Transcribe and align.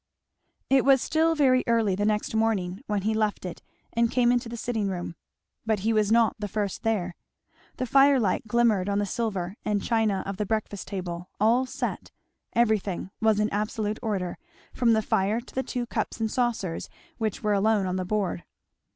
It 0.67 0.83
was 0.83 0.99
still 0.99 1.35
very 1.35 1.63
early 1.67 1.93
the 1.93 2.07
next 2.07 2.33
morning; 2.33 2.81
when 2.87 3.03
he 3.03 3.13
left 3.13 3.45
it 3.45 3.61
and 3.93 4.09
came 4.09 4.31
into 4.31 4.49
the 4.49 4.57
sitting 4.57 4.87
room, 4.89 5.15
but 5.63 5.81
he 5.81 5.93
was 5.93 6.11
not 6.11 6.35
the 6.39 6.47
first 6.47 6.81
there. 6.81 7.13
The 7.77 7.85
firelight 7.85 8.47
glimmered 8.47 8.89
on 8.89 8.97
the 8.97 9.05
silver 9.05 9.57
and 9.63 9.83
china 9.83 10.23
of 10.25 10.37
the 10.37 10.45
breakfast 10.47 10.87
table, 10.87 11.29
all 11.39 11.67
set; 11.67 12.09
everything 12.53 13.11
was 13.21 13.39
in 13.39 13.51
absolute 13.51 13.99
order, 14.01 14.39
from 14.73 14.93
the 14.93 15.03
fire 15.03 15.39
to 15.39 15.53
the 15.53 15.61
two 15.61 15.85
cups 15.85 16.19
and 16.19 16.31
saucers 16.31 16.89
which 17.19 17.43
were 17.43 17.53
alone 17.53 17.85
on 17.85 17.97
the 17.97 18.03
board. 18.03 18.43